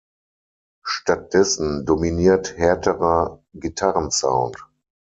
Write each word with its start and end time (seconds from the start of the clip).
Stattdessen 0.83 1.85
dominiert 1.85 2.57
härterer 2.57 3.43
Gitarrensound. 3.53 4.57